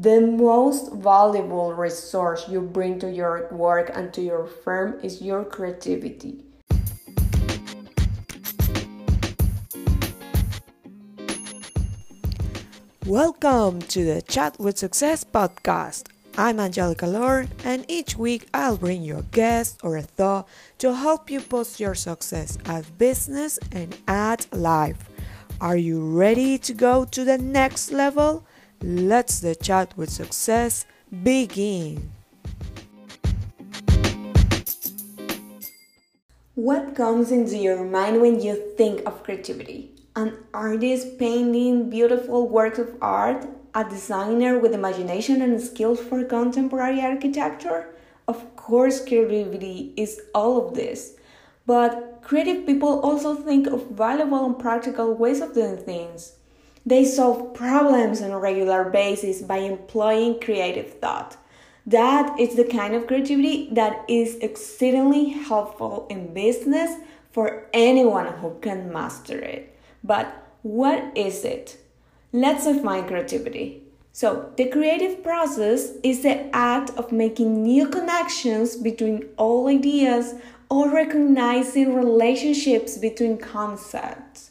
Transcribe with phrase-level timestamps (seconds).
[0.00, 5.44] The most valuable resource you bring to your work and to your firm is your
[5.44, 6.44] creativity.
[13.06, 16.06] Welcome to the Chat with Success podcast.
[16.36, 20.46] I'm Angelica Loor, and each week I'll bring you a guest or a thought
[20.78, 25.10] to help you post your success at business and at life.
[25.60, 28.44] Are you ready to go to the next level?
[28.80, 30.86] Let's the chat with success
[31.24, 32.12] begin.
[36.54, 39.96] What comes into your mind when you think of creativity?
[40.14, 43.48] An artist painting beautiful works of art?
[43.74, 47.96] A designer with imagination and skills for contemporary architecture?
[48.28, 51.16] Of course, creativity is all of this.
[51.66, 56.37] But creative people also think of valuable and practical ways of doing things.
[56.88, 61.36] They solve problems on a regular basis by employing creative thought.
[61.86, 66.98] That is the kind of creativity that is exceedingly helpful in business
[67.30, 69.78] for anyone who can master it.
[70.02, 71.76] But what is it?
[72.32, 73.82] Let's define creativity.
[74.12, 80.36] So, the creative process is the act of making new connections between all ideas
[80.70, 84.50] or recognizing relationships between concepts.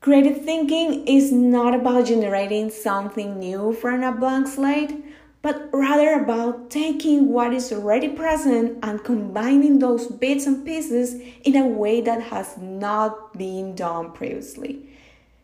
[0.00, 5.04] Creative thinking is not about generating something new from a blank slate,
[5.42, 11.54] but rather about taking what is already present and combining those bits and pieces in
[11.54, 14.88] a way that has not been done previously.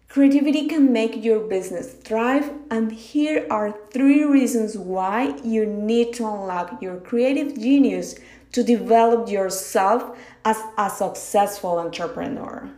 [0.09, 6.27] Creativity can make your business thrive, and here are three reasons why you need to
[6.27, 8.15] unlock your creative genius
[8.53, 12.71] to develop yourself as a successful entrepreneur.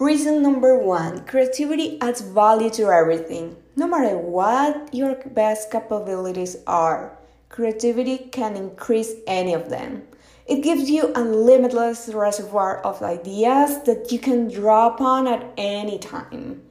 [0.00, 3.54] Reason number one creativity adds value to everything.
[3.76, 7.18] No matter what your best capabilities are,
[7.50, 10.04] creativity can increase any of them.
[10.46, 15.98] It gives you a limitless reservoir of ideas that you can draw upon at any
[15.98, 16.62] time.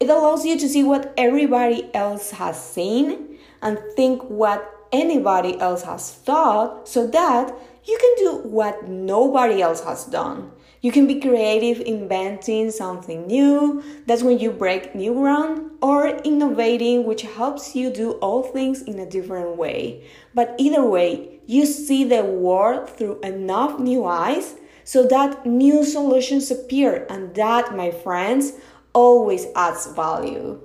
[0.00, 5.82] It allows you to see what everybody else has seen and think what anybody else
[5.82, 7.52] has thought so that
[7.84, 10.52] you can do what nobody else has done.
[10.80, 17.04] You can be creative inventing something new, that's when you break new ground, or innovating,
[17.04, 20.04] which helps you do all things in a different way.
[20.34, 26.50] But either way, you see the world through enough new eyes so that new solutions
[26.50, 28.52] appear, and that, my friends,
[28.92, 30.60] always adds value.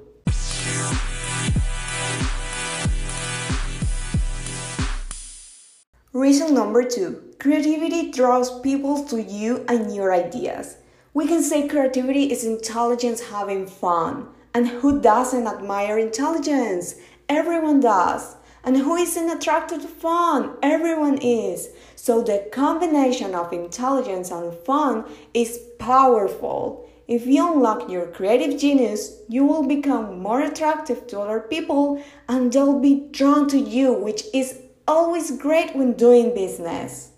[6.13, 10.77] Reason number two creativity draws people to you and your ideas.
[11.11, 14.27] We can say creativity is intelligence having fun.
[14.53, 16.93] And who doesn't admire intelligence?
[17.27, 18.35] Everyone does.
[18.63, 20.55] And who isn't attracted to fun?
[20.61, 21.69] Everyone is.
[21.95, 26.87] So the combination of intelligence and fun is powerful.
[27.07, 32.53] If you unlock your creative genius, you will become more attractive to other people and
[32.53, 37.11] they'll be drawn to you, which is always great when doing business.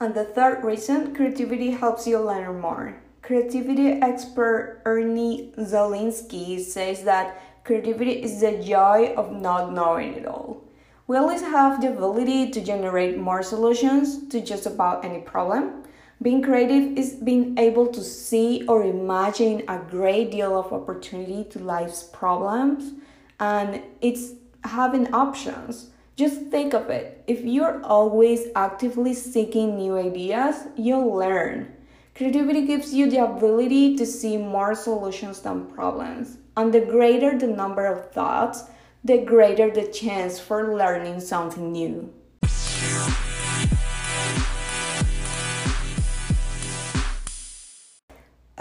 [0.00, 3.02] And the third reason, creativity helps you learn more.
[3.20, 10.62] Creativity expert Ernie Zelinski says that creativity is the joy of not knowing it all.
[11.08, 15.82] We always have the ability to generate more solutions to just about any problem.
[16.20, 21.60] Being creative is being able to see or imagine a great deal of opportunity to
[21.60, 22.94] life's problems,
[23.38, 24.32] and it's
[24.64, 25.90] having options.
[26.16, 27.22] Just think of it.
[27.28, 31.72] If you're always actively seeking new ideas, you'll learn.
[32.16, 36.38] Creativity gives you the ability to see more solutions than problems.
[36.56, 38.64] And the greater the number of thoughts,
[39.04, 42.12] the greater the chance for learning something new.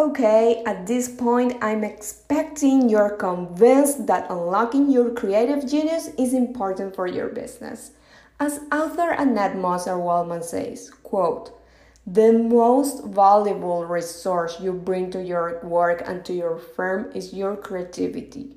[0.08, 6.96] Okay, at this point, I'm expecting you're convinced that unlocking your creative genius is important
[6.96, 7.92] for your business.
[8.40, 11.52] As author Annette Moser Wellman says, quote,
[12.06, 17.58] the most valuable resource you bring to your work and to your firm is your
[17.58, 18.56] creativity.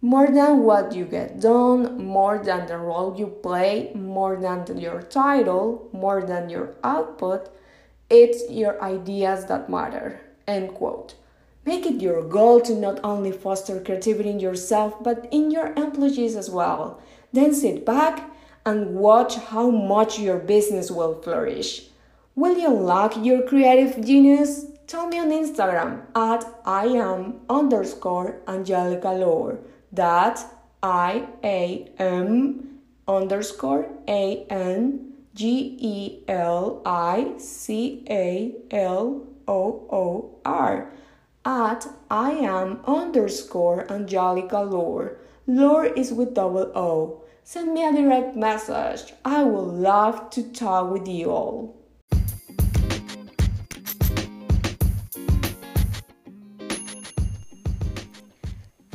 [0.00, 5.02] More than what you get done, more than the role you play, more than your
[5.02, 7.50] title, more than your output,
[8.08, 10.22] it's your ideas that matter.
[10.50, 11.14] End quote.
[11.64, 16.34] Make it your goal to not only foster creativity in yourself but in your employees
[16.34, 17.00] as well.
[17.32, 18.28] Then sit back
[18.66, 21.86] and watch how much your business will flourish.
[22.34, 24.66] Will you unlock your creative genius?
[24.88, 29.60] Tell me on Instagram at I am underscore Angelica Loor.
[29.92, 30.44] That
[30.82, 40.38] I A M underscore A N G E L I C A L O O
[40.44, 40.90] R
[41.44, 45.18] at I am underscore Angelica Loor.
[45.46, 47.22] Loor is with double O.
[47.42, 49.12] Send me a direct message.
[49.24, 51.76] I would love to talk with you all.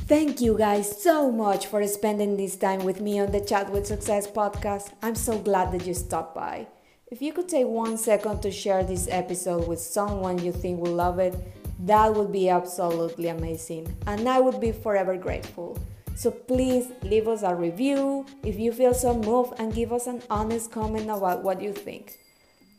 [0.08, 3.88] Thank you guys so much for spending this time with me on the Chat with
[3.88, 4.92] Success podcast.
[5.02, 6.68] I'm so glad that you stopped by.
[7.12, 10.96] If you could take one second to share this episode with someone you think will
[10.96, 11.36] love it,
[11.82, 15.78] that would be absolutely amazing, and I would be forever grateful.
[16.16, 20.24] So please leave us a review if you feel so moved and give us an
[20.32, 22.18] honest comment about what you think.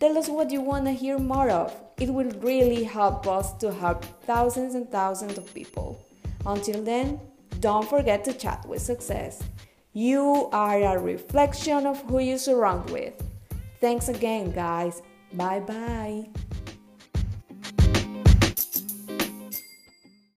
[0.00, 1.72] Tell us what you want to hear more of.
[1.96, 6.04] It will really help us to help thousands and thousands of people.
[6.44, 7.20] Until then,
[7.60, 9.40] don't forget to chat with success.
[9.92, 13.22] You are a reflection of who you surround with.
[13.80, 15.02] Thanks again, guys.
[15.34, 16.28] Bye bye.